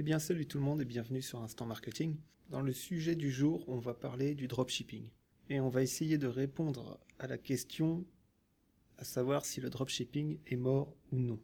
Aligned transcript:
Eh 0.00 0.04
bien 0.04 0.20
salut 0.20 0.46
tout 0.46 0.58
le 0.58 0.64
monde 0.64 0.80
et 0.80 0.84
bienvenue 0.84 1.22
sur 1.22 1.42
Instant 1.42 1.66
Marketing. 1.66 2.14
Dans 2.50 2.60
le 2.60 2.72
sujet 2.72 3.16
du 3.16 3.32
jour, 3.32 3.68
on 3.68 3.80
va 3.80 3.94
parler 3.94 4.36
du 4.36 4.46
dropshipping. 4.46 5.10
Et 5.50 5.58
on 5.58 5.70
va 5.70 5.82
essayer 5.82 6.18
de 6.18 6.28
répondre 6.28 7.00
à 7.18 7.26
la 7.26 7.36
question 7.36 8.06
à 8.98 9.02
savoir 9.02 9.44
si 9.44 9.60
le 9.60 9.70
dropshipping 9.70 10.38
est 10.46 10.56
mort 10.56 10.94
ou 11.10 11.18
non. 11.18 11.40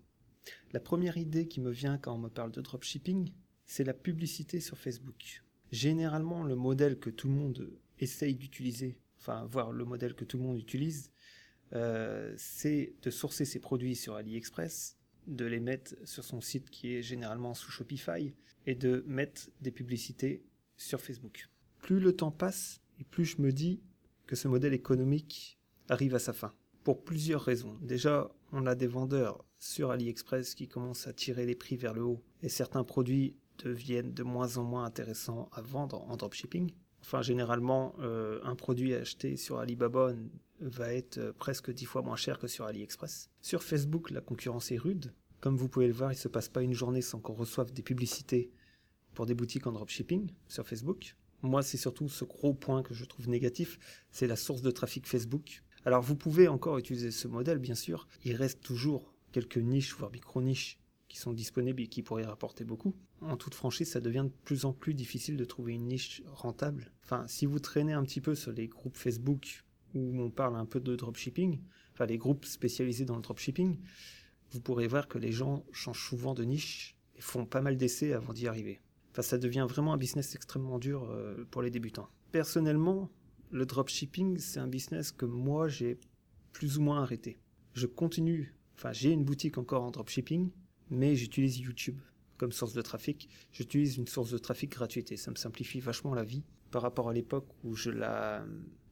La 0.72 0.78
première 0.78 1.16
idée 1.16 1.48
qui 1.48 1.60
me 1.60 1.72
vient 1.72 1.98
quand 1.98 2.14
on 2.14 2.18
me 2.18 2.28
parle 2.28 2.52
de 2.52 2.60
dropshipping, 2.60 3.32
c'est 3.66 3.82
la 3.82 3.92
publicité 3.92 4.60
sur 4.60 4.78
Facebook. 4.78 5.42
Généralement, 5.72 6.44
le 6.44 6.54
modèle 6.54 7.00
que 7.00 7.10
tout 7.10 7.26
le 7.26 7.34
monde 7.34 7.72
essaye 7.98 8.36
d'utiliser, 8.36 9.00
enfin, 9.18 9.46
voir 9.46 9.72
le 9.72 9.84
modèle 9.84 10.14
que 10.14 10.24
tout 10.24 10.38
le 10.38 10.44
monde 10.44 10.60
utilise, 10.60 11.10
euh, 11.72 12.32
c'est 12.36 12.94
de 13.02 13.10
sourcer 13.10 13.46
ses 13.46 13.58
produits 13.58 13.96
sur 13.96 14.14
AliExpress, 14.14 14.96
de 15.26 15.44
les 15.44 15.60
mettre 15.60 15.94
sur 16.04 16.24
son 16.24 16.40
site 16.40 16.70
qui 16.70 16.94
est 16.94 17.02
généralement 17.02 17.54
sous 17.54 17.70
Shopify 17.70 18.34
et 18.66 18.74
de 18.74 19.04
mettre 19.06 19.50
des 19.60 19.70
publicités 19.70 20.42
sur 20.76 21.00
Facebook. 21.00 21.48
Plus 21.78 22.00
le 22.00 22.14
temps 22.14 22.30
passe 22.30 22.80
et 22.98 23.04
plus 23.04 23.24
je 23.24 23.42
me 23.42 23.52
dis 23.52 23.80
que 24.26 24.36
ce 24.36 24.48
modèle 24.48 24.72
économique 24.72 25.58
arrive 25.88 26.14
à 26.14 26.18
sa 26.18 26.32
fin. 26.32 26.52
Pour 26.82 27.02
plusieurs 27.04 27.42
raisons. 27.42 27.78
Déjà, 27.80 28.30
on 28.52 28.66
a 28.66 28.74
des 28.74 28.86
vendeurs 28.86 29.44
sur 29.58 29.90
AliExpress 29.90 30.54
qui 30.54 30.68
commencent 30.68 31.06
à 31.06 31.12
tirer 31.12 31.46
les 31.46 31.54
prix 31.54 31.76
vers 31.76 31.94
le 31.94 32.02
haut 32.02 32.22
et 32.42 32.48
certains 32.48 32.84
produits 32.84 33.36
deviennent 33.58 34.12
de 34.12 34.22
moins 34.22 34.56
en 34.58 34.64
moins 34.64 34.84
intéressants 34.84 35.48
à 35.52 35.62
vendre 35.62 36.02
en 36.10 36.16
dropshipping. 36.16 36.72
Enfin, 37.04 37.20
généralement, 37.20 37.94
euh, 38.00 38.40
un 38.44 38.54
produit 38.54 38.94
acheté 38.94 39.36
sur 39.36 39.58
Alibaba 39.58 40.14
va 40.60 40.94
être 40.94 41.18
euh, 41.18 41.32
presque 41.34 41.70
dix 41.70 41.84
fois 41.84 42.00
moins 42.00 42.16
cher 42.16 42.38
que 42.38 42.46
sur 42.46 42.64
AliExpress. 42.64 43.28
Sur 43.42 43.62
Facebook, 43.62 44.10
la 44.10 44.22
concurrence 44.22 44.72
est 44.72 44.78
rude. 44.78 45.12
Comme 45.42 45.58
vous 45.58 45.68
pouvez 45.68 45.86
le 45.86 45.92
voir, 45.92 46.12
il 46.12 46.14
ne 46.16 46.20
se 46.20 46.28
passe 46.28 46.48
pas 46.48 46.62
une 46.62 46.72
journée 46.72 47.02
sans 47.02 47.20
qu'on 47.20 47.34
reçoive 47.34 47.74
des 47.74 47.82
publicités 47.82 48.50
pour 49.12 49.26
des 49.26 49.34
boutiques 49.34 49.66
en 49.66 49.72
dropshipping 49.72 50.30
sur 50.48 50.66
Facebook. 50.66 51.14
Moi, 51.42 51.62
c'est 51.62 51.76
surtout 51.76 52.08
ce 52.08 52.24
gros 52.24 52.54
point 52.54 52.82
que 52.82 52.94
je 52.94 53.04
trouve 53.04 53.28
négatif, 53.28 53.78
c'est 54.10 54.26
la 54.26 54.36
source 54.36 54.62
de 54.62 54.70
trafic 54.70 55.06
Facebook. 55.06 55.62
Alors, 55.84 56.00
vous 56.00 56.16
pouvez 56.16 56.48
encore 56.48 56.78
utiliser 56.78 57.10
ce 57.10 57.28
modèle, 57.28 57.58
bien 57.58 57.74
sûr. 57.74 58.08
Il 58.24 58.34
reste 58.34 58.62
toujours 58.62 59.12
quelques 59.30 59.58
niches, 59.58 59.94
voire 59.94 60.10
micro-niches, 60.10 60.78
sont 61.18 61.32
disponibles 61.32 61.82
et 61.82 61.86
qui 61.86 62.02
pourraient 62.02 62.24
rapporter 62.24 62.64
beaucoup. 62.64 62.94
En 63.20 63.36
toute 63.36 63.54
franchise, 63.54 63.90
ça 63.90 64.00
devient 64.00 64.24
de 64.24 64.32
plus 64.44 64.64
en 64.64 64.72
plus 64.72 64.94
difficile 64.94 65.36
de 65.36 65.44
trouver 65.44 65.74
une 65.74 65.86
niche 65.86 66.22
rentable. 66.26 66.92
Enfin, 67.04 67.24
si 67.28 67.46
vous 67.46 67.58
traînez 67.58 67.92
un 67.92 68.02
petit 68.02 68.20
peu 68.20 68.34
sur 68.34 68.52
les 68.52 68.68
groupes 68.68 68.96
Facebook 68.96 69.64
où 69.94 70.20
on 70.20 70.30
parle 70.30 70.56
un 70.56 70.66
peu 70.66 70.80
de 70.80 70.96
dropshipping, 70.96 71.60
enfin 71.92 72.06
les 72.06 72.18
groupes 72.18 72.44
spécialisés 72.44 73.04
dans 73.04 73.16
le 73.16 73.22
dropshipping, 73.22 73.78
vous 74.50 74.60
pourrez 74.60 74.86
voir 74.86 75.08
que 75.08 75.18
les 75.18 75.32
gens 75.32 75.64
changent 75.72 76.08
souvent 76.08 76.34
de 76.34 76.44
niche 76.44 76.96
et 77.16 77.20
font 77.20 77.46
pas 77.46 77.60
mal 77.60 77.76
d'essais 77.76 78.12
avant 78.12 78.32
d'y 78.32 78.48
arriver. 78.48 78.80
Enfin, 79.10 79.22
ça 79.22 79.38
devient 79.38 79.66
vraiment 79.68 79.92
un 79.92 79.96
business 79.96 80.34
extrêmement 80.34 80.78
dur 80.78 81.04
euh, 81.04 81.44
pour 81.50 81.62
les 81.62 81.70
débutants. 81.70 82.08
Personnellement, 82.32 83.10
le 83.50 83.66
dropshipping, 83.66 84.38
c'est 84.38 84.58
un 84.58 84.66
business 84.66 85.12
que 85.12 85.26
moi 85.26 85.68
j'ai 85.68 85.98
plus 86.52 86.78
ou 86.78 86.82
moins 86.82 87.02
arrêté. 87.02 87.38
Je 87.74 87.86
continue, 87.86 88.54
enfin 88.76 88.92
j'ai 88.92 89.12
une 89.12 89.24
boutique 89.24 89.58
encore 89.58 89.84
en 89.84 89.92
dropshipping, 89.92 90.50
mais 90.90 91.16
j'utilise 91.16 91.58
YouTube 91.58 92.00
comme 92.36 92.52
source 92.52 92.74
de 92.74 92.82
trafic. 92.82 93.28
J'utilise 93.52 93.96
une 93.96 94.06
source 94.06 94.30
de 94.30 94.38
trafic 94.38 94.70
gratuite 94.70 95.12
et 95.12 95.16
ça 95.16 95.30
me 95.30 95.36
simplifie 95.36 95.80
vachement 95.80 96.14
la 96.14 96.24
vie 96.24 96.42
par 96.70 96.82
rapport 96.82 97.08
à 97.08 97.12
l'époque 97.12 97.46
où 97.62 97.74
je 97.74 97.90
la 97.90 98.44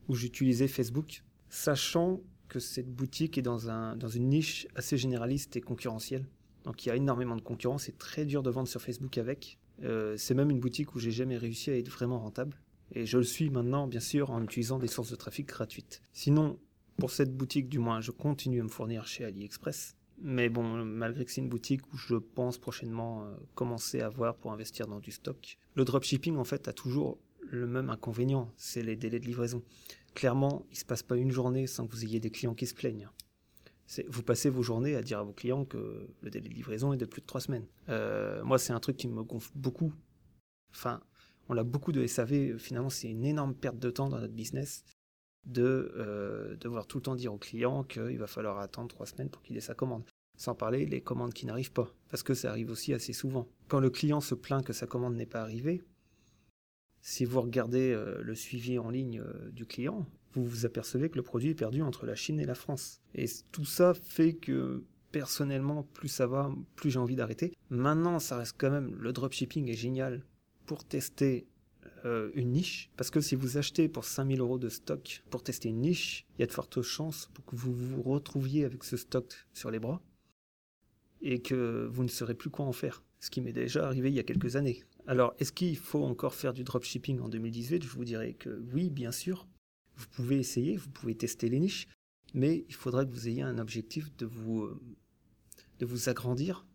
où 0.09 0.15
j'utilisais 0.15 0.69
Facebook, 0.69 1.23
sachant 1.49 2.21
que 2.49 2.59
cette 2.59 2.93
boutique 2.93 3.39
est 3.39 3.43
dans, 3.43 3.71
un, 3.71 3.97
dans 3.97 4.09
une 4.09 4.29
niche 4.29 4.67
assez 4.75 4.97
généraliste 4.97 5.57
et 5.57 5.61
concurrentielle. 5.61 6.27
Donc 6.65 6.85
il 6.85 6.89
y 6.89 6.93
a 6.93 6.97
énormément 6.97 7.37
de 7.37 7.41
concurrence, 7.41 7.85
c'est 7.85 7.99
très 7.99 8.25
dur 8.25 8.43
de 8.43 8.51
vendre 8.51 8.69
sur 8.69 8.83
Facebook 8.83 9.17
avec. 9.17 9.59
Euh, 9.83 10.17
c'est 10.17 10.35
même 10.35 10.51
une 10.51 10.61
boutique 10.61 10.95
où 10.95 10.99
j'ai 10.99 11.11
jamais 11.11 11.37
réussi 11.37 11.71
à 11.71 11.77
être 11.77 11.89
vraiment 11.89 12.19
rentable. 12.19 12.61
Et 12.95 13.07
je 13.07 13.17
le 13.17 13.25
suis 13.25 13.49
maintenant, 13.49 13.89
bien 13.89 14.01
sûr, 14.01 14.31
en 14.31 14.43
utilisant 14.43 14.79
des 14.79 14.87
sources 14.87 15.11
de 15.11 15.17
trafic 15.17 15.47
gratuites. 15.47 16.03
Sinon, 16.13 16.59
pour 16.99 17.11
cette 17.11 17.35
boutique, 17.35 17.69
du 17.69 17.79
moins, 17.79 18.01
je 18.01 18.11
continue 18.11 18.61
à 18.61 18.65
me 18.65 18.69
fournir 18.69 19.07
chez 19.07 19.25
AliExpress. 19.25 19.97
Mais 20.25 20.49
bon, 20.49 20.63
malgré 20.85 21.25
que 21.25 21.33
c'est 21.33 21.41
une 21.41 21.49
boutique 21.49 21.93
où 21.93 21.97
je 21.97 22.15
pense 22.15 22.57
prochainement 22.57 23.25
euh, 23.25 23.35
commencer 23.57 24.01
à 24.01 24.09
voir 24.09 24.37
pour 24.37 24.53
investir 24.53 24.87
dans 24.87 25.01
du 25.01 25.11
stock, 25.11 25.59
le 25.75 25.85
dropshipping, 25.85 26.37
en 26.37 26.45
fait, 26.45 26.69
a 26.69 26.73
toujours 26.73 27.19
le 27.41 27.67
même 27.67 27.91
inconvénient, 27.91 28.53
c'est 28.57 28.83
les 28.83 28.95
délais 28.95 29.19
de 29.19 29.27
livraison. 29.27 29.65
Clairement, 30.15 30.65
il 30.71 30.79
se 30.79 30.85
passe 30.85 31.03
pas 31.03 31.17
une 31.17 31.33
journée 31.33 31.67
sans 31.67 31.87
que 31.89 31.93
vous 31.93 32.05
ayez 32.05 32.21
des 32.21 32.31
clients 32.31 32.55
qui 32.55 32.67
se 32.67 32.75
plaignent. 32.75 33.09
Vous 34.09 34.23
passez 34.23 34.49
vos 34.49 34.63
journées 34.63 34.95
à 34.95 35.03
dire 35.03 35.19
à 35.19 35.23
vos 35.25 35.33
clients 35.33 35.65
que 35.65 36.09
le 36.23 36.31
délai 36.31 36.49
de 36.49 36.55
livraison 36.55 36.93
est 36.93 36.99
de 36.99 37.05
plus 37.05 37.21
de 37.21 37.27
trois 37.27 37.41
semaines. 37.41 37.67
Euh, 37.89 38.45
moi, 38.45 38.59
c'est 38.59 38.73
un 38.73 38.81
truc 38.81 38.97
qui 38.97 39.09
me 39.09 39.25
gonfle 39.25 39.51
beaucoup. 39.57 39.93
Enfin, 40.71 41.01
on 41.49 41.57
a 41.59 41.65
beaucoup 41.65 41.91
de 41.91 42.07
SAV. 42.07 42.59
Finalement, 42.59 42.91
c'est 42.91 43.09
une 43.09 43.25
énorme 43.25 43.55
perte 43.55 43.79
de 43.79 43.91
temps 43.91 44.09
dans 44.09 44.21
notre 44.21 44.33
business 44.33 44.85
de 45.45 45.93
euh, 45.97 46.57
devoir 46.57 46.87
tout 46.87 46.99
le 46.99 47.03
temps 47.03 47.17
dire 47.17 47.35
aux 47.35 47.39
clients 47.39 47.83
qu'il 47.83 48.19
va 48.19 48.27
falloir 48.27 48.59
attendre 48.61 48.89
trois 48.89 49.07
semaines 49.07 49.29
pour 49.29 49.43
qu'il 49.43 49.57
ait 49.57 49.61
sa 49.61 49.75
commande. 49.75 50.05
Sans 50.43 50.57
parler 50.57 50.87
les 50.87 51.01
commandes 51.01 51.33
qui 51.33 51.47
n'arrivent 51.47 51.71
pas, 51.71 51.95
parce 52.11 52.25
que 52.25 52.35
ça 52.35 52.51
arrive 52.51 52.73
aussi 52.73 52.93
assez 52.93 53.13
souvent. 53.13 53.47
Quand 53.69 53.79
le 53.79 53.91
client 53.91 54.21
se 54.21 54.35
plaint 54.35 54.65
que 54.65 54.73
sa 54.73 54.89
commande 54.89 55.15
n'est 55.15 55.25
pas 55.25 55.41
arrivée, 55.41 55.85
si 57.01 57.25
vous 57.25 57.41
regardez 57.41 57.93
euh, 57.93 58.21
le 58.21 58.35
suivi 58.35 58.77
en 58.77 58.91
ligne 58.91 59.21
euh, 59.21 59.53
du 59.53 59.67
client, 59.67 60.05
vous 60.33 60.45
vous 60.45 60.67
apercevez 60.67 61.11
que 61.11 61.15
le 61.15 61.23
produit 61.23 61.51
est 61.51 61.55
perdu 61.55 61.81
entre 61.81 62.07
la 62.07 62.17
Chine 62.17 62.41
et 62.41 62.45
la 62.45 62.57
France. 62.57 63.01
Et 63.15 63.27
tout 63.53 63.65
ça 63.65 63.95
fait 63.95 64.33
que 64.33 64.83
personnellement, 65.13 65.85
plus 65.85 66.09
ça 66.09 66.27
va, 66.27 66.51
plus 66.75 66.91
j'ai 66.91 66.99
envie 66.99 67.15
d'arrêter. 67.15 67.53
Maintenant, 67.71 68.19
ça 68.19 68.37
reste 68.37 68.57
quand 68.59 68.73
même, 68.73 68.97
le 68.97 69.13
dropshipping 69.13 69.69
est 69.69 69.77
génial 69.77 70.25
pour 70.67 70.85
tester 70.85 71.47
euh, 72.05 72.33
une 72.35 72.51
niche. 72.51 72.91
Parce 72.97 73.11
que 73.11 73.21
si 73.21 73.37
vous 73.37 73.59
achetez 73.59 73.89
pour 73.89 74.05
5000 74.05 74.41
euros 74.41 74.59
de 74.59 74.71
stock 74.71 75.23
pour 75.31 75.45
tester 75.45 75.69
une 75.69 75.83
niche, 75.83 76.27
il 76.37 76.41
y 76.41 76.43
a 76.43 76.49
de 76.49 76.53
fortes 76.53 76.83
chances 76.83 77.31
pour 77.33 77.45
que 77.45 77.55
vous 77.55 77.73
vous 77.73 78.03
retrouviez 78.03 78.65
avec 78.65 78.83
ce 78.83 78.97
stock 78.97 79.33
sur 79.53 79.71
les 79.71 79.79
bras 79.79 80.03
et 81.23 81.41
que 81.41 81.89
vous 81.91 82.03
ne 82.03 82.09
saurez 82.09 82.35
plus 82.35 82.51
quoi 82.51 82.67
en 82.67 82.73
faire. 82.73 83.03
Ce 83.21 83.31
qui 83.31 83.41
m'est 83.41 83.53
déjà 83.53 83.87
arrivé 83.87 84.11
il 84.11 84.15
y 84.15 84.21
a 84.21 84.25
quelques 84.25 84.57
années. 84.57 84.83
Alors, 85.07 85.35
est-ce 85.39 85.53
qu'il 85.53 85.77
faut 85.77 86.03
encore 86.05 86.35
faire 86.35 86.53
du 86.53 86.65
dropshipping 86.65 87.21
en 87.21 87.29
2018 87.29 87.83
Je 87.85 87.89
vous 87.89 88.05
dirais 88.05 88.35
que 88.35 88.63
oui, 88.73 88.91
bien 88.91 89.13
sûr. 89.13 89.47
Vous 89.97 90.07
pouvez 90.09 90.39
essayer, 90.39 90.77
vous 90.77 90.91
pouvez 90.91 91.15
tester 91.15 91.49
les 91.49 91.61
niches, 91.61 91.87
mais 92.35 92.65
il 92.69 92.75
faudra 92.75 93.05
que 93.05 93.11
vous 93.11 93.29
ayez 93.29 93.43
un 93.43 93.59
objectif 93.59 94.15
de 94.17 94.27
vous, 94.27 94.63
euh, 94.63 94.81
de 95.79 95.87
vous 95.87 96.09
agrandir. 96.09 96.67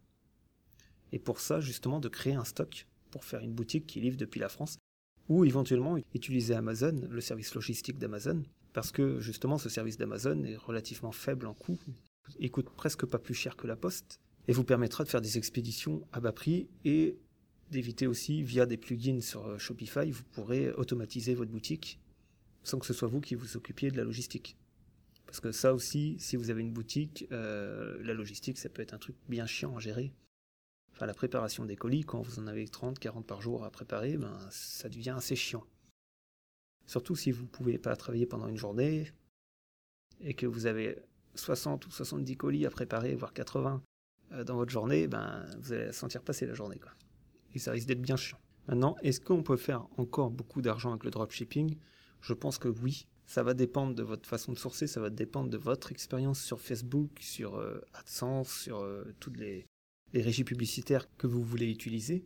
Et 1.11 1.19
pour 1.19 1.39
ça, 1.39 1.59
justement, 1.59 1.99
de 1.99 2.09
créer 2.09 2.35
un 2.35 2.43
stock 2.45 2.87
pour 3.11 3.25
faire 3.25 3.41
une 3.41 3.53
boutique 3.53 3.87
qui 3.87 3.99
livre 3.99 4.17
depuis 4.17 4.39
la 4.39 4.49
France, 4.49 4.77
ou 5.29 5.43
éventuellement 5.45 5.97
utiliser 6.13 6.53
Amazon, 6.53 7.01
le 7.09 7.21
service 7.21 7.53
logistique 7.55 7.97
d'Amazon, 7.97 8.43
parce 8.73 8.91
que 8.91 9.19
justement 9.19 9.57
ce 9.57 9.69
service 9.69 9.97
d'Amazon 9.97 10.43
est 10.43 10.55
relativement 10.55 11.11
faible 11.11 11.47
en 11.47 11.53
coût, 11.53 11.79
il 12.39 12.51
coûte 12.51 12.69
presque 12.69 13.05
pas 13.05 13.19
plus 13.19 13.33
cher 13.33 13.55
que 13.55 13.67
la 13.67 13.75
poste, 13.75 14.19
et 14.47 14.53
vous 14.53 14.63
permettra 14.63 15.03
de 15.03 15.09
faire 15.09 15.21
des 15.21 15.37
expéditions 15.37 16.07
à 16.11 16.19
bas 16.19 16.31
prix 16.31 16.69
et 16.85 17.17
d'éviter 17.69 18.07
aussi, 18.07 18.43
via 18.43 18.65
des 18.65 18.77
plugins 18.77 19.21
sur 19.21 19.45
euh, 19.45 19.57
Shopify, 19.57 20.09
vous 20.09 20.23
pourrez 20.23 20.71
automatiser 20.71 21.33
votre 21.33 21.51
boutique 21.51 21.99
sans 22.63 22.79
que 22.79 22.85
ce 22.85 22.93
soit 22.93 23.07
vous 23.07 23.21
qui 23.21 23.35
vous 23.35 23.55
occupiez 23.55 23.91
de 23.91 23.97
la 23.97 24.03
logistique. 24.03 24.57
Parce 25.25 25.39
que 25.39 25.51
ça 25.51 25.73
aussi, 25.73 26.17
si 26.19 26.35
vous 26.35 26.49
avez 26.49 26.61
une 26.61 26.71
boutique, 26.71 27.25
euh, 27.31 27.97
la 28.01 28.13
logistique, 28.13 28.57
ça 28.57 28.69
peut 28.69 28.81
être 28.81 28.93
un 28.93 28.97
truc 28.97 29.15
bien 29.29 29.45
chiant 29.45 29.75
à 29.75 29.79
gérer. 29.79 30.13
Enfin, 30.93 31.05
la 31.05 31.13
préparation 31.13 31.65
des 31.65 31.75
colis, 31.75 32.03
quand 32.03 32.21
vous 32.21 32.39
en 32.39 32.47
avez 32.47 32.67
30, 32.67 32.99
40 32.99 33.25
par 33.25 33.41
jour 33.41 33.63
à 33.63 33.71
préparer, 33.71 34.17
ben, 34.17 34.37
ça 34.49 34.89
devient 34.89 35.15
assez 35.15 35.35
chiant. 35.35 35.65
Surtout 36.85 37.15
si 37.15 37.31
vous 37.31 37.43
ne 37.43 37.47
pouvez 37.47 37.77
pas 37.77 37.95
travailler 37.95 38.25
pendant 38.25 38.47
une 38.47 38.57
journée 38.57 39.11
et 40.21 40.33
que 40.33 40.45
vous 40.45 40.65
avez 40.65 40.97
60 41.35 41.85
ou 41.85 41.91
70 41.91 42.35
colis 42.37 42.65
à 42.65 42.69
préparer, 42.69 43.15
voire 43.15 43.33
80 43.33 43.75
euh, 43.75 43.96
dans 44.45 44.55
votre 44.55 44.71
journée, 44.71 45.07
ben, 45.07 45.45
vous 45.59 45.73
allez 45.73 45.91
sentir 45.91 46.21
passer 46.21 46.45
la 46.45 46.53
journée. 46.53 46.79
Quoi 46.79 46.91
et 47.57 47.59
ça 47.59 47.71
risque 47.71 47.87
d'être 47.87 48.01
bien 48.01 48.15
chiant. 48.15 48.39
Maintenant, 48.67 48.95
est-ce 49.01 49.19
qu'on 49.19 49.43
peut 49.43 49.57
faire 49.57 49.87
encore 49.97 50.29
beaucoup 50.29 50.61
d'argent 50.61 50.91
avec 50.91 51.03
le 51.03 51.11
dropshipping? 51.11 51.75
Je 52.21 52.33
pense 52.33 52.57
que 52.57 52.67
oui. 52.67 53.07
Ça 53.25 53.43
va 53.43 53.53
dépendre 53.53 53.93
de 53.93 54.03
votre 54.03 54.27
façon 54.27 54.53
de 54.53 54.57
sourcer, 54.57 54.87
ça 54.87 55.01
va 55.01 55.09
dépendre 55.09 55.49
de 55.49 55.57
votre 55.57 55.91
expérience 55.91 56.41
sur 56.41 56.61
Facebook, 56.61 57.09
sur 57.19 57.55
euh, 57.55 57.81
AdSense, 57.93 58.61
sur 58.61 58.79
euh, 58.79 59.03
toutes 59.19 59.37
les, 59.37 59.65
régies 60.13 60.45
publicitaires 60.45 61.07
que 61.17 61.27
vous 61.27 61.43
voulez 61.43 61.69
utiliser. 61.69 62.23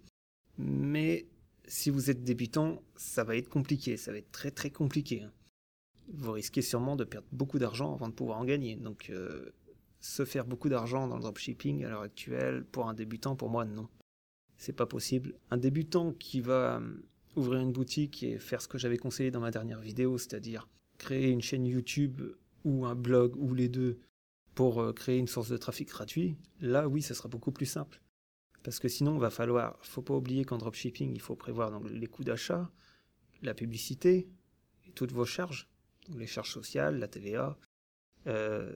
Mais 0.60 1.26
si 1.68 1.90
vous 1.90 2.12
êtes 2.12 2.24
débutant, 2.24 2.84
ça 2.96 3.24
va 3.24 3.36
être 3.36 3.50
compliqué, 3.50 3.98
ça 3.98 4.12
va 4.12 4.20
être 4.20 4.32
très 4.32 4.52
très 4.52 4.70
compliqué. 4.70 5.24
Hein. 5.24 5.32
Vous 6.14 6.34
risquez 6.34 6.62
sûrement 6.62 6.96
de 6.96 7.04
perdre 7.04 7.28
beaucoup 7.32 7.58
d'argent 7.58 7.96
avant 7.96 8.08
de 8.08 8.14
pouvoir 8.14 8.38
en 8.38 8.46
gagner. 8.46 8.76
Donc, 8.76 9.10
euh, 9.10 9.50
se 10.02 10.26
faire 10.26 10.46
beaucoup 10.46 10.68
d'argent 10.68 11.08
dans 11.08 11.16
le 11.16 11.22
dropshipping 11.22 11.86
à 11.86 11.90
l'heure 11.90 12.02
actuelle, 12.02 12.66
pour 12.66 12.90
un 12.90 12.94
débutant, 12.94 13.36
pour 13.36 13.50
moi, 13.50 13.66
non 13.66 13.88
c'est 14.62 14.74
pas 14.74 14.86
possible. 14.86 15.34
Un 15.50 15.58
débutant 15.58 16.14
qui 16.14 16.40
va 16.40 16.78
euh, 16.78 16.94
ouvrir 17.36 17.62
une 17.62 17.72
boutique 17.72 18.22
et 18.22 18.38
faire 18.38 18.62
ce 18.62 18.68
que 18.68 18.78
j'avais 18.78 18.98
conseillé 18.98 19.32
dans 19.32 19.40
ma 19.40 19.50
dernière 19.50 19.82
vidéo, 19.82 20.20
c'est-à-dire 20.20 20.70
créer 21.00 21.30
une 21.30 21.42
chaîne 21.42 21.66
YouTube 21.66 22.22
ou 22.64 22.86
un 22.86 22.94
blog 22.94 23.36
ou 23.38 23.56
les 23.56 23.70
deux 23.70 24.00
pour 24.54 24.80
euh, 24.80 24.94
créer 24.94 25.18
une 25.18 25.28
source 25.28 25.50
de 25.50 25.58
trafic 25.58 25.90
gratuit, 25.90 26.38
là 26.60 26.88
oui, 26.88 27.02
ça 27.02 27.16
sera 27.16 27.28
beaucoup 27.28 27.52
plus 27.52 27.66
simple. 27.66 28.04
Parce 28.62 28.78
que 28.78 28.88
sinon, 28.88 29.18
va 29.18 29.32
falloir, 29.32 29.80
faut 29.82 30.04
pas 30.04 30.14
oublier 30.14 30.46
qu'en 30.46 30.60
dropshipping, 30.60 31.12
il 31.12 31.22
faut 31.22 31.36
prévoir 31.36 31.72
donc, 31.72 31.90
les 31.90 32.06
coûts 32.06 32.24
d'achat, 32.24 32.70
la 33.42 33.56
publicité 33.56 34.30
et 34.86 34.92
toutes 34.92 35.12
vos 35.12 35.26
charges, 35.26 35.68
les 36.16 36.28
charges 36.28 36.52
sociales, 36.52 37.00
la 37.00 37.08
TVA. 37.08 37.58
Euh, 38.28 38.72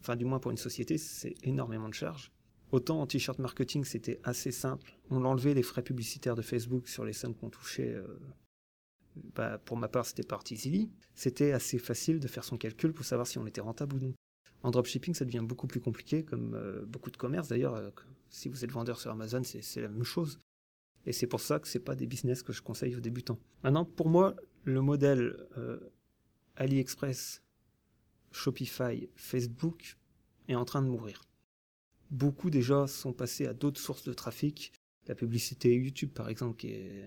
enfin, 0.00 0.16
du 0.16 0.24
moins 0.24 0.38
pour 0.38 0.50
une 0.50 0.56
société, 0.56 0.98
c'est 0.98 1.34
énormément 1.42 1.88
de 1.88 1.94
charges. 1.94 2.32
Autant 2.72 3.00
en 3.00 3.06
t-shirt 3.06 3.38
marketing, 3.38 3.84
c'était 3.84 4.20
assez 4.22 4.52
simple. 4.52 4.92
On 5.10 5.24
enlevait 5.24 5.54
les 5.54 5.62
frais 5.62 5.82
publicitaires 5.82 6.36
de 6.36 6.42
Facebook 6.42 6.88
sur 6.88 7.04
les 7.04 7.12
sommes 7.12 7.34
qu'on 7.34 7.50
touchait. 7.50 7.94
Euh, 7.94 8.06
bah, 9.34 9.58
pour 9.58 9.76
ma 9.76 9.88
part, 9.88 10.06
c'était 10.06 10.22
par 10.22 10.42
Easily. 10.48 10.90
C'était 11.14 11.52
assez 11.52 11.78
facile 11.78 12.20
de 12.20 12.28
faire 12.28 12.44
son 12.44 12.56
calcul 12.56 12.92
pour 12.92 13.04
savoir 13.04 13.26
si 13.26 13.38
on 13.38 13.46
était 13.46 13.60
rentable 13.60 13.96
ou 13.96 14.00
non. 14.00 14.14
En 14.62 14.70
dropshipping, 14.70 15.14
ça 15.14 15.24
devient 15.24 15.42
beaucoup 15.42 15.66
plus 15.66 15.80
compliqué, 15.80 16.22
comme 16.22 16.54
euh, 16.54 16.84
beaucoup 16.84 17.10
de 17.10 17.16
commerces 17.16 17.48
d'ailleurs. 17.48 17.92
Si 18.28 18.48
vous 18.48 18.64
êtes 18.64 18.70
vendeur 18.70 19.00
sur 19.00 19.10
Amazon, 19.10 19.42
c'est 19.42 19.80
la 19.80 19.88
même 19.88 20.04
chose. 20.04 20.38
Et 21.06 21.12
c'est 21.12 21.26
pour 21.26 21.40
ça 21.40 21.58
que 21.58 21.66
c'est 21.66 21.80
pas 21.80 21.96
des 21.96 22.06
business 22.06 22.42
que 22.42 22.52
je 22.52 22.62
conseille 22.62 22.94
aux 22.94 23.00
débutants. 23.00 23.38
Maintenant, 23.64 23.84
pour 23.84 24.08
moi, 24.08 24.36
le 24.64 24.82
modèle 24.82 25.34
AliExpress, 26.56 27.42
Shopify, 28.32 29.08
Facebook 29.16 29.96
est 30.48 30.54
en 30.54 30.64
train 30.64 30.82
de 30.82 30.88
mourir 30.88 31.22
beaucoup 32.10 32.50
déjà 32.50 32.86
sont 32.86 33.12
passés 33.12 33.46
à 33.46 33.54
d'autres 33.54 33.80
sources 33.80 34.04
de 34.04 34.12
trafic. 34.12 34.72
La 35.06 35.14
publicité 35.14 35.74
YouTube, 35.74 36.10
par 36.10 36.28
exemple, 36.28 36.56
qui 36.56 36.68
est 36.68 37.04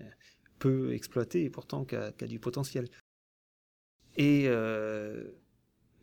peu 0.58 0.92
exploitée 0.92 1.44
et 1.44 1.50
pourtant 1.50 1.84
qui 1.84 1.94
a, 1.94 2.10
du 2.12 2.38
potentiel. 2.38 2.88
Et 4.16 4.44
euh, 4.46 5.30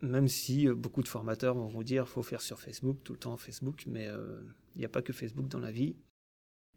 même 0.02 0.28
si 0.28 0.68
euh, 0.68 0.74
beaucoup 0.74 1.02
de 1.02 1.08
formateurs 1.08 1.54
vont 1.54 1.68
vous 1.68 1.84
dire 1.84 2.08
faut 2.08 2.22
faire 2.22 2.42
sur 2.42 2.60
Facebook, 2.60 2.98
tout 3.04 3.12
le 3.12 3.18
temps 3.18 3.36
Facebook, 3.36 3.84
mais 3.86 4.08
euh, 4.08 4.42
il 4.74 4.80
n'y 4.80 4.84
a 4.84 4.88
pas 4.88 5.02
que 5.02 5.12
Facebook 5.12 5.48
dans 5.48 5.60
la 5.60 5.72
vie. 5.72 5.96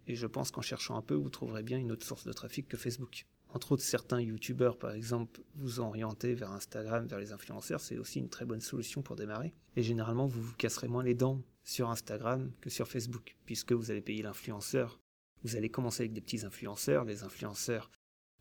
Et 0.08 0.16
je 0.16 0.28
pense 0.28 0.52
qu'en 0.52 0.62
cherchant 0.62 0.96
un 0.96 1.02
peu, 1.02 1.16
vous 1.16 1.30
trouverez 1.30 1.64
bien 1.64 1.78
une 1.78 1.92
autre 1.92 2.06
source 2.06 2.26
de 2.26 2.34
trafic 2.34 2.68
que 2.68 2.78
Facebook. 2.78 3.26
Entre 3.56 3.72
autres, 3.72 3.84
certains 3.84 4.20
YouTubeurs, 4.20 4.78
par 4.78 4.92
exemple, 4.92 5.40
vous 5.56 5.80
orienter 5.80 6.34
vers 6.34 6.52
Instagram, 6.52 7.08
vers 7.08 7.20
les 7.20 7.32
influenceurs, 7.32 7.80
c'est 7.80 7.98
aussi 7.98 8.20
une 8.20 8.28
très 8.28 8.44
bonne 8.44 8.60
solution 8.60 9.02
pour 9.02 9.16
démarrer. 9.16 9.54
Et 9.78 9.82
généralement, 9.82 10.28
vous 10.28 10.42
vous 10.42 10.56
casserez 10.58 10.90
moins 10.90 11.04
les 11.04 11.16
dents 11.16 11.42
sur 11.64 11.90
Instagram 11.90 12.52
que 12.60 12.70
sur 12.70 12.90
Facebook, 12.90 13.38
puisque 13.46 13.72
vous 13.72 13.92
allez 13.92 14.02
payer 14.02 14.24
l'influenceur. 14.24 15.00
Vous 15.44 15.56
allez 15.56 15.70
commencer 15.70 16.02
avec 16.02 16.12
des 16.12 16.20
petits 16.20 16.46
influenceurs. 16.46 17.06
Les 17.06 17.24
influenceurs, 17.24 17.90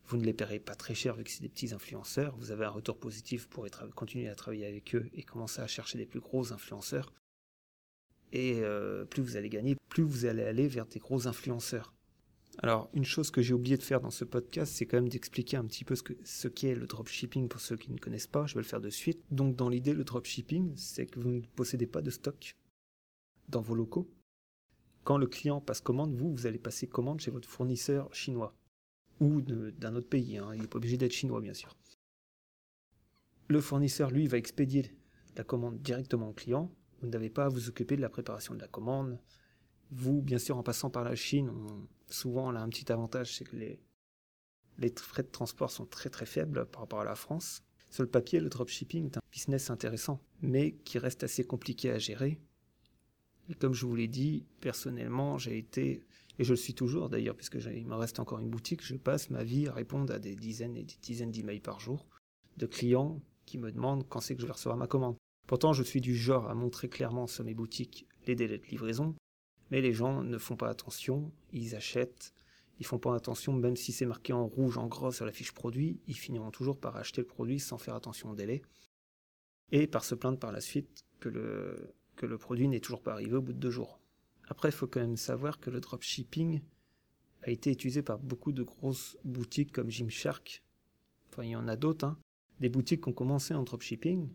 vous 0.08 0.16
ne 0.16 0.24
les 0.24 0.34
paierez 0.34 0.58
pas 0.58 0.74
très 0.74 0.96
cher 0.96 1.14
vu 1.14 1.22
que 1.22 1.30
c'est 1.30 1.42
des 1.42 1.48
petits 1.48 1.72
influenceurs. 1.72 2.36
Vous 2.38 2.50
avez 2.50 2.64
un 2.64 2.70
retour 2.70 2.98
positif 2.98 3.48
pour 3.48 3.68
continuer 3.94 4.26
à 4.26 4.34
travailler 4.34 4.66
avec 4.66 4.96
eux 4.96 5.08
et 5.12 5.22
commencer 5.22 5.60
à 5.60 5.68
chercher 5.68 5.96
des 5.96 6.06
plus 6.06 6.18
gros 6.18 6.52
influenceurs. 6.52 7.12
Et 8.32 8.62
euh, 8.64 9.04
plus 9.04 9.22
vous 9.22 9.36
allez 9.36 9.48
gagner, 9.48 9.76
plus 9.90 10.02
vous 10.02 10.26
allez 10.26 10.42
aller 10.42 10.66
vers 10.66 10.86
des 10.86 10.98
gros 10.98 11.28
influenceurs. 11.28 11.93
Alors, 12.58 12.88
une 12.94 13.04
chose 13.04 13.30
que 13.30 13.42
j'ai 13.42 13.52
oublié 13.52 13.76
de 13.76 13.82
faire 13.82 14.00
dans 14.00 14.10
ce 14.10 14.24
podcast, 14.24 14.72
c'est 14.74 14.86
quand 14.86 14.96
même 14.96 15.08
d'expliquer 15.08 15.56
un 15.56 15.64
petit 15.64 15.84
peu 15.84 15.94
ce 15.96 16.48
qu'est 16.48 16.74
le 16.74 16.86
dropshipping 16.86 17.48
pour 17.48 17.60
ceux 17.60 17.76
qui 17.76 17.90
ne 17.90 17.98
connaissent 17.98 18.28
pas. 18.28 18.46
Je 18.46 18.54
vais 18.54 18.60
le 18.60 18.66
faire 18.66 18.80
de 18.80 18.90
suite. 18.90 19.20
Donc, 19.30 19.56
dans 19.56 19.68
l'idée, 19.68 19.92
le 19.92 20.04
dropshipping, 20.04 20.72
c'est 20.76 21.06
que 21.06 21.18
vous 21.18 21.28
ne 21.28 21.40
possédez 21.56 21.86
pas 21.86 22.00
de 22.00 22.10
stock 22.10 22.56
dans 23.48 23.60
vos 23.60 23.74
locaux. 23.74 24.08
Quand 25.02 25.18
le 25.18 25.26
client 25.26 25.60
passe 25.60 25.80
commande, 25.80 26.14
vous, 26.14 26.32
vous 26.32 26.46
allez 26.46 26.58
passer 26.58 26.86
commande 26.86 27.20
chez 27.20 27.30
votre 27.30 27.48
fournisseur 27.48 28.12
chinois 28.14 28.54
ou 29.20 29.42
d'un 29.42 29.94
autre 29.94 30.08
pays. 30.08 30.38
Hein. 30.38 30.52
Il 30.54 30.62
n'est 30.62 30.68
pas 30.68 30.78
obligé 30.78 30.96
d'être 30.96 31.12
chinois, 31.12 31.40
bien 31.40 31.54
sûr. 31.54 31.76
Le 33.48 33.60
fournisseur, 33.60 34.10
lui, 34.10 34.26
va 34.26 34.38
expédier 34.38 34.94
la 35.36 35.44
commande 35.44 35.80
directement 35.82 36.30
au 36.30 36.32
client. 36.32 36.70
Vous 37.02 37.08
n'avez 37.08 37.28
pas 37.28 37.46
à 37.46 37.48
vous 37.48 37.68
occuper 37.68 37.96
de 37.96 38.00
la 38.00 38.08
préparation 38.08 38.54
de 38.54 38.60
la 38.60 38.68
commande. 38.68 39.18
Vous, 39.94 40.22
bien 40.22 40.38
sûr, 40.38 40.56
en 40.56 40.62
passant 40.62 40.90
par 40.90 41.04
la 41.04 41.14
Chine, 41.14 41.50
souvent, 42.08 42.48
on 42.48 42.54
a 42.56 42.60
un 42.60 42.68
petit 42.68 42.90
avantage, 42.90 43.36
c'est 43.36 43.44
que 43.44 43.56
les, 43.56 43.80
frais 44.96 45.22
de 45.22 45.28
transport 45.28 45.70
sont 45.70 45.86
très 45.86 46.10
très 46.10 46.26
faibles 46.26 46.66
par 46.66 46.82
rapport 46.82 47.00
à 47.00 47.04
la 47.04 47.14
France. 47.14 47.62
Sur 47.90 48.02
le 48.02 48.10
papier, 48.10 48.40
le 48.40 48.48
dropshipping 48.48 49.06
est 49.06 49.16
un 49.16 49.22
business 49.30 49.70
intéressant, 49.70 50.20
mais 50.42 50.72
qui 50.84 50.98
reste 50.98 51.22
assez 51.22 51.44
compliqué 51.44 51.90
à 51.90 51.98
gérer 51.98 52.40
et 53.48 53.54
comme 53.54 53.74
je 53.74 53.84
vous 53.84 53.94
l'ai 53.94 54.08
dit, 54.08 54.46
personnellement, 54.60 55.38
j'ai 55.38 55.58
été, 55.58 56.02
et 56.38 56.44
je 56.44 56.52
le 56.52 56.56
suis 56.56 56.74
toujours 56.74 57.10
d'ailleurs, 57.10 57.36
puisque 57.36 57.58
il 57.74 57.86
me 57.86 57.94
reste 57.94 58.18
encore 58.18 58.38
une 58.38 58.48
boutique, 58.48 58.82
je 58.82 58.96
passe 58.96 59.30
ma 59.30 59.44
vie 59.44 59.68
à 59.68 59.72
répondre 59.72 60.12
à 60.12 60.18
des 60.18 60.34
dizaines 60.34 60.76
et 60.76 60.82
des 60.82 60.96
dizaines 61.02 61.30
d'emails 61.30 61.60
par 61.60 61.80
jour 61.80 62.06
de 62.56 62.66
clients 62.66 63.20
qui 63.44 63.58
me 63.58 63.70
demandent 63.70 64.08
quand 64.08 64.20
c'est 64.20 64.34
que 64.34 64.40
je 64.40 64.46
vais 64.46 64.52
recevoir 64.52 64.76
ma 64.76 64.86
commande. 64.86 65.16
Pourtant, 65.46 65.74
je 65.74 65.82
suis 65.82 66.00
du 66.00 66.16
genre 66.16 66.48
à 66.48 66.54
montrer 66.54 66.88
clairement 66.88 67.26
sur 67.26 67.44
mes 67.44 67.54
boutiques 67.54 68.06
les 68.26 68.34
délais 68.34 68.58
de 68.58 68.66
livraison, 68.66 69.14
mais 69.74 69.80
les 69.80 69.92
gens 69.92 70.22
ne 70.22 70.38
font 70.38 70.54
pas 70.54 70.68
attention, 70.68 71.32
ils 71.52 71.74
achètent, 71.74 72.32
ils 72.78 72.86
font 72.86 73.00
pas 73.00 73.12
attention, 73.12 73.52
même 73.52 73.74
si 73.74 73.90
c'est 73.90 74.06
marqué 74.06 74.32
en 74.32 74.46
rouge, 74.46 74.78
en 74.78 74.86
gros 74.86 75.10
sur 75.10 75.26
la 75.26 75.32
fiche 75.32 75.50
produit, 75.50 75.98
ils 76.06 76.16
finiront 76.16 76.52
toujours 76.52 76.78
par 76.78 76.94
acheter 76.94 77.22
le 77.22 77.26
produit 77.26 77.58
sans 77.58 77.76
faire 77.76 77.96
attention 77.96 78.30
au 78.30 78.36
délai, 78.36 78.62
et 79.72 79.88
par 79.88 80.04
se 80.04 80.14
plaindre 80.14 80.38
par 80.38 80.52
la 80.52 80.60
suite 80.60 81.04
que 81.18 81.28
le, 81.28 82.38
produit 82.38 82.68
n'est 82.68 82.78
toujours 82.78 83.02
pas 83.02 83.14
arrivé 83.14 83.34
au 83.34 83.42
bout 83.42 83.52
de 83.52 83.58
deux 83.58 83.72
jours. 83.72 83.98
Après, 84.46 84.68
il 84.68 84.72
faut 84.72 84.86
quand 84.86 85.00
même 85.00 85.16
savoir 85.16 85.58
que 85.58 85.70
le 85.70 85.80
dropshipping 85.80 86.60
a 87.42 87.50
été 87.50 87.72
utilisé 87.72 88.02
par 88.02 88.20
beaucoup 88.20 88.52
de 88.52 88.62
grosses 88.62 89.18
boutiques 89.24 89.72
comme 89.72 89.90
Gymshark. 89.90 90.62
Enfin, 91.30 91.42
il 91.42 91.50
y 91.50 91.56
en 91.56 91.66
a 91.66 91.74
d'autres, 91.74 92.06
hein. 92.06 92.16
Des 92.60 92.68
boutiques 92.68 93.02
qui 93.02 93.08
ont 93.08 93.12
commencé 93.12 93.54
en 93.54 93.64
dropshipping 93.64 94.28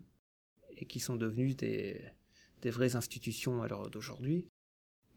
et 0.75 0.86
qui 0.86 1.00
sont 1.00 1.15
devenues 1.15 1.56
des, 1.56 2.12
vraies 2.65 2.97
institutions 2.97 3.62
à 3.62 3.69
l'heure 3.69 3.89
d'aujourd'hui. 3.89 4.50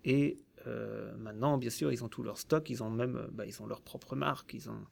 Et 0.04 0.38
euh, 0.66 1.14
maintenant, 1.16 1.58
bien 1.58 1.70
sûr, 1.70 1.92
ils 1.92 2.04
ont 2.04 2.08
tout 2.08 2.22
leur 2.22 2.38
stock, 2.38 2.70
ils 2.70 2.82
ont 2.82 2.90
même 2.90 3.28
bah, 3.32 3.46
ils 3.46 3.62
ont 3.62 3.66
leur 3.66 3.80
propre 3.80 4.16
marque, 4.16 4.54
ils 4.54 4.70
ont, 4.70 4.86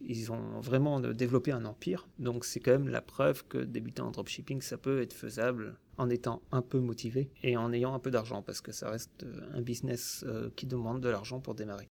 ils 0.00 0.32
ont 0.32 0.60
vraiment 0.60 1.00
développé 1.00 1.52
un 1.52 1.64
empire. 1.64 2.08
Donc 2.18 2.44
c'est 2.44 2.60
quand 2.60 2.72
même 2.72 2.88
la 2.88 3.02
preuve 3.02 3.46
que 3.46 3.58
débuter 3.58 4.02
en 4.02 4.10
dropshipping, 4.10 4.60
ça 4.60 4.78
peut 4.78 5.00
être 5.00 5.12
faisable 5.12 5.78
en 5.98 6.10
étant 6.10 6.42
un 6.52 6.62
peu 6.62 6.80
motivé 6.80 7.30
et 7.42 7.56
en 7.56 7.72
ayant 7.72 7.94
un 7.94 7.98
peu 7.98 8.10
d'argent, 8.10 8.42
parce 8.42 8.60
que 8.60 8.72
ça 8.72 8.90
reste 8.90 9.24
euh, 9.24 9.50
un 9.54 9.62
business 9.62 10.24
euh, 10.26 10.50
qui 10.56 10.66
demande 10.66 11.00
de 11.00 11.08
l'argent 11.08 11.40
pour 11.40 11.54
démarrer. 11.54 11.88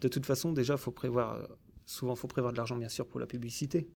De 0.00 0.08
toute 0.08 0.26
façon, 0.26 0.52
déjà, 0.52 0.76
faut 0.76 0.90
prévoir, 0.90 1.34
euh, 1.34 1.46
souvent, 1.86 2.16
faut 2.16 2.28
prévoir 2.28 2.52
de 2.52 2.58
l'argent, 2.58 2.76
bien 2.76 2.88
sûr, 2.88 3.06
pour 3.06 3.20
la 3.20 3.26
publicité. 3.26 3.88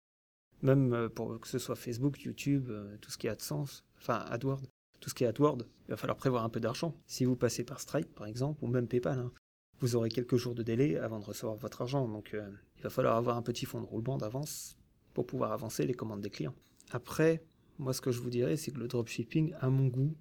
Même 0.63 1.09
pour 1.11 1.39
que 1.39 1.47
ce 1.47 1.59
soit 1.59 1.77
Facebook, 1.77 2.21
YouTube, 2.23 2.69
tout 3.01 3.13
ce 3.13 3.19
qui 3.19 3.29
a 3.29 3.37
de 3.37 3.41
sens, 3.41 3.85
enfin 3.97 4.25
AdWords, 4.29 4.63
tout 5.01 5.11
ce 5.11 5.15
qui 5.15 5.25
est 5.25 5.27
AdWords, 5.27 5.63
il 5.87 5.91
va 5.91 5.97
falloir 5.97 6.17
prévoir 6.17 6.45
un 6.45 6.49
peu 6.49 6.61
d'argent. 6.61 6.95
Si 7.07 7.25
vous 7.25 7.37
passez 7.37 7.65
par 7.65 7.81
Stripe, 7.81 8.15
par 8.15 8.27
exemple, 8.27 8.65
ou 8.65 8.69
même 8.69 8.89
PayPal, 8.89 9.19
hein, 9.19 9.33
vous 9.81 9.97
aurez 9.97 10.09
quelques 10.09 10.37
jours 10.37 10.55
de 10.55 10.63
délai 10.63 10.97
avant 10.97 11.21
de 11.21 11.25
recevoir 11.25 11.57
votre 11.57 11.83
argent. 11.83 12.09
Donc, 12.09 12.35
il 12.35 12.83
va 12.83 12.91
falloir 12.91 13.17
avoir 13.17 13.37
un 13.37 13.43
petit 13.43 13.65
fonds 13.65 13.81
de 13.81 13.87
roulement 13.87 14.19
d'avance 14.19 14.77
pour 15.15 15.27
pouvoir 15.27 15.53
avancer 15.53 15.87
les 15.87 15.95
commandes 15.95 16.21
des 16.21 16.31
clients. 16.31 16.55
Après, 16.91 17.45
moi, 17.79 17.93
ce 17.93 18.01
que 18.01 18.11
je 18.11 18.21
vous 18.21 18.31
dirais, 18.31 18.57
c'est 18.57 18.73
que 18.73 18.79
le 18.79 18.89
dropshipping, 18.89 19.55
à 19.61 19.71
mon 19.71 19.87
goût, 19.87 20.17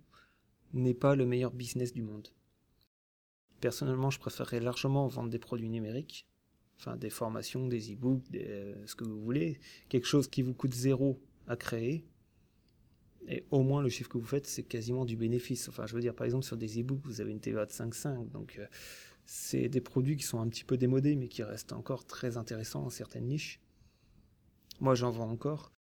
n'est 0.74 0.94
pas 0.94 1.16
le 1.16 1.26
meilleur 1.26 1.52
business 1.52 1.94
du 1.94 2.04
monde. 2.04 2.28
Personnellement, 3.62 4.12
je 4.12 4.20
préférerais 4.20 4.60
largement 4.60 5.08
vendre 5.08 5.30
des 5.30 5.40
produits 5.40 5.70
numériques, 5.70 6.28
enfin 6.80 6.96
des 6.96 7.10
formations, 7.10 7.68
des 7.68 7.94
e-books, 7.94 8.24
euh, 8.36 8.76
ce 8.86 8.96
que 8.96 9.04
vous 9.04 9.20
voulez, 9.20 9.60
quelque 9.90 10.06
chose 10.06 10.28
qui 10.28 10.44
vous 10.44 10.54
coûte 10.54 10.74
zéro 10.74 11.20
à 11.48 11.56
créer, 11.56 12.06
et 13.28 13.46
au 13.52 13.62
moins 13.62 13.82
le 13.82 13.90
chiffre 13.90 14.10
que 14.10 14.18
vous 14.18 14.26
faites, 14.26 14.48
c'est 14.48 14.64
quasiment 14.64 15.04
du 15.04 15.18
bénéfice. 15.18 15.68
Enfin, 15.68 15.86
je 15.86 15.94
veux 15.94 16.02
dire, 16.02 16.16
par 16.16 16.26
exemple, 16.26 16.46
sur 16.46 16.56
des 16.56 16.80
e-books, 16.80 17.02
vous 17.04 17.20
avez 17.22 17.32
une 17.32 17.42
TVA 17.42 17.66
de 17.66 17.72
5,5, 17.72 18.32
donc 18.32 18.58
euh, 18.58 18.66
c'est 19.26 19.68
des 19.68 19.82
produits 19.82 20.16
qui 20.16 20.24
sont 20.24 20.40
un 20.40 20.48
petit 20.48 20.64
peu 20.64 20.78
démodés, 20.78 21.16
mais 21.16 21.28
qui 21.28 21.44
restent 21.44 21.74
encore 21.74 22.06
très 22.06 22.38
intéressants 22.38 22.82
dans 22.82 22.90
certaines 22.90 23.26
niches. 23.26 23.60
Moi, 24.80 24.96
j'en 24.96 25.12
vends 25.12 25.30
encore. 25.30 25.72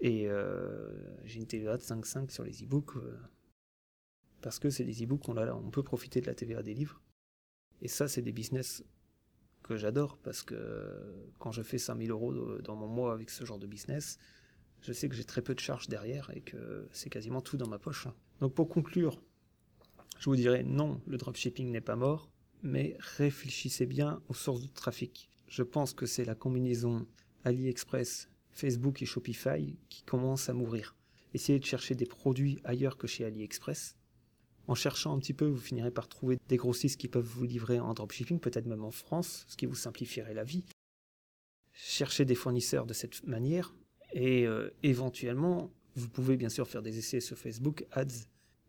Et 0.00 0.28
euh, 0.28 0.90
j'ai 1.24 1.40
une 1.40 1.46
TVA 1.46 1.76
de 1.76 1.82
5,5 1.82 2.30
sur 2.30 2.44
les 2.44 2.62
e-books 2.62 2.96
euh, 2.96 3.16
parce 4.42 4.58
que 4.58 4.68
c'est 4.68 4.84
des 4.84 5.04
e-books 5.04 5.28
on, 5.28 5.36
on 5.36 5.70
peut 5.70 5.82
profiter 5.82 6.20
de 6.20 6.26
la 6.26 6.34
TVA 6.34 6.62
des 6.62 6.74
livres. 6.74 7.00
Et 7.80 7.88
ça, 7.88 8.06
c'est 8.06 8.22
des 8.22 8.32
business 8.32 8.84
que 9.62 9.76
j'adore 9.76 10.18
parce 10.18 10.42
que 10.42 10.54
quand 11.38 11.52
je 11.52 11.62
fais 11.62 11.78
5000 11.78 12.10
euros 12.10 12.58
dans 12.60 12.76
mon 12.76 12.86
mois 12.86 13.12
avec 13.12 13.30
ce 13.30 13.44
genre 13.44 13.58
de 13.58 13.66
business, 13.66 14.18
je 14.84 14.92
sais 14.92 15.08
que 15.08 15.14
j'ai 15.14 15.24
très 15.24 15.42
peu 15.42 15.54
de 15.54 15.60
charges 15.60 15.88
derrière 15.88 16.30
et 16.34 16.42
que 16.42 16.88
c'est 16.92 17.10
quasiment 17.10 17.40
tout 17.40 17.56
dans 17.56 17.68
ma 17.68 17.78
poche. 17.78 18.06
Donc 18.40 18.54
pour 18.54 18.68
conclure, 18.68 19.22
je 20.18 20.26
vous 20.26 20.36
dirais 20.36 20.62
non, 20.62 21.00
le 21.06 21.16
dropshipping 21.16 21.70
n'est 21.70 21.80
pas 21.80 21.96
mort, 21.96 22.30
mais 22.62 22.96
réfléchissez 22.98 23.86
bien 23.86 24.22
aux 24.28 24.34
sources 24.34 24.62
de 24.62 24.68
trafic. 24.68 25.30
Je 25.48 25.62
pense 25.62 25.94
que 25.94 26.06
c'est 26.06 26.24
la 26.24 26.34
combinaison 26.34 27.06
AliExpress 27.44 28.28
Facebook 28.52 29.02
et 29.02 29.06
Shopify 29.06 29.76
qui 29.88 30.02
commencent 30.02 30.48
à 30.48 30.54
mourir. 30.54 30.94
Essayez 31.32 31.58
de 31.58 31.64
chercher 31.64 31.94
des 31.94 32.06
produits 32.06 32.60
ailleurs 32.64 32.96
que 32.96 33.06
chez 33.06 33.24
AliExpress. 33.24 33.96
En 34.66 34.74
cherchant 34.74 35.14
un 35.14 35.18
petit 35.18 35.34
peu, 35.34 35.46
vous 35.46 35.58
finirez 35.60 35.90
par 35.90 36.08
trouver 36.08 36.38
des 36.48 36.56
grossistes 36.56 36.98
qui 36.98 37.08
peuvent 37.08 37.24
vous 37.24 37.44
livrer 37.44 37.80
en 37.80 37.92
dropshipping, 37.92 38.38
peut-être 38.38 38.66
même 38.66 38.84
en 38.84 38.90
France, 38.90 39.44
ce 39.48 39.56
qui 39.56 39.66
vous 39.66 39.74
simplifierait 39.74 40.32
la 40.32 40.44
vie. 40.44 40.64
Cherchez 41.72 42.24
des 42.24 42.34
fournisseurs 42.34 42.86
de 42.86 42.94
cette 42.94 43.26
manière 43.26 43.74
et 44.14 44.46
euh, 44.46 44.70
éventuellement, 44.82 45.70
vous 45.96 46.08
pouvez 46.08 46.36
bien 46.36 46.48
sûr 46.48 46.66
faire 46.66 46.82
des 46.82 46.98
essais 46.98 47.20
sur 47.20 47.36
Facebook 47.36 47.84
Ads 47.92 48.26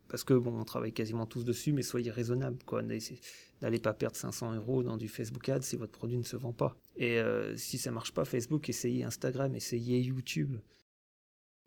parce 0.08 0.22
que 0.22 0.34
bon, 0.34 0.60
on 0.60 0.64
travaille 0.64 0.92
quasiment 0.92 1.26
tous 1.26 1.44
dessus, 1.44 1.72
mais 1.72 1.82
soyez 1.82 2.10
raisonnable, 2.10 2.58
quoi. 2.64 2.82
N'allez 2.82 3.78
pas 3.80 3.92
perdre 3.92 4.16
500 4.16 4.54
euros 4.54 4.82
dans 4.82 4.96
du 4.96 5.08
Facebook 5.08 5.48
Ads 5.48 5.62
si 5.62 5.76
votre 5.76 5.92
produit 5.92 6.16
ne 6.16 6.22
se 6.22 6.36
vend 6.36 6.52
pas. 6.52 6.76
Et 6.96 7.18
euh, 7.18 7.56
si 7.56 7.78
ça 7.78 7.90
marche 7.90 8.12
pas, 8.12 8.24
Facebook, 8.24 8.68
essayez 8.68 9.02
Instagram, 9.02 9.54
essayez 9.56 10.00
YouTube, 10.00 10.56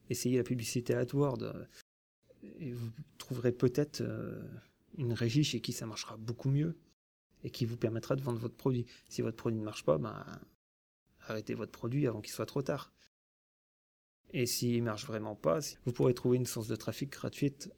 essayez 0.10 0.38
la 0.38 0.44
publicité 0.44 0.94
AdWords, 0.94 1.54
et 2.60 2.72
vous 2.72 2.92
trouverez 3.18 3.52
peut-être 3.52 4.02
euh, 4.02 4.42
une 4.98 5.14
régie 5.14 5.44
chez 5.44 5.60
qui 5.60 5.74
ça 5.74 5.86
marchera 5.86 6.16
beaucoup 6.16 6.50
mieux 6.50 6.78
et 7.44 7.50
qui 7.50 7.66
vous 7.66 7.78
permettra 7.78 8.16
de 8.16 8.22
vendre 8.22 8.40
votre 8.40 8.56
produit. 8.56 8.86
Si 9.10 9.22
votre 9.22 9.38
produit 9.38 9.60
ne 9.60 9.66
marche 9.66 9.84
pas, 9.84 9.98
ben, 9.98 10.26
arrêtez 11.28 11.54
votre 11.54 11.72
produit 11.72 12.08
avant 12.08 12.22
qu'il 12.22 12.32
soit 12.32 12.46
trop 12.46 12.62
tard. 12.62 12.94
Et 14.32 14.46
s'il 14.46 14.80
ne 14.80 14.86
marche 14.86 15.06
vraiment 15.06 15.36
pas, 15.36 15.60
vous 15.86 15.92
pourrez 15.92 16.14
trouver 16.14 16.38
une 16.38 16.46
source 16.46 16.68
de 16.68 16.76
trafic 16.76 17.12
gratuite 17.12 17.72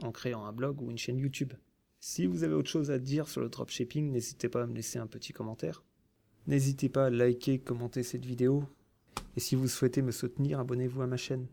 en 0.00 0.12
créant 0.12 0.44
un 0.44 0.52
blog 0.52 0.80
ou 0.80 0.90
une 0.90 0.98
chaîne 0.98 1.18
YouTube. 1.18 1.52
Si 2.00 2.26
vous 2.26 2.44
avez 2.44 2.54
autre 2.54 2.70
chose 2.70 2.90
à 2.90 2.98
dire 2.98 3.28
sur 3.28 3.40
le 3.40 3.48
dropshipping, 3.48 4.10
n'hésitez 4.10 4.48
pas 4.48 4.62
à 4.62 4.66
me 4.66 4.74
laisser 4.74 4.98
un 4.98 5.06
petit 5.06 5.32
commentaire. 5.32 5.84
N'hésitez 6.46 6.88
pas 6.88 7.06
à 7.06 7.10
liker, 7.10 7.60
commenter 7.60 8.02
cette 8.02 8.24
vidéo. 8.24 8.64
Et 9.36 9.40
si 9.40 9.54
vous 9.54 9.68
souhaitez 9.68 10.02
me 10.02 10.10
soutenir, 10.10 10.58
abonnez-vous 10.58 11.02
à 11.02 11.06
ma 11.06 11.16
chaîne. 11.16 11.46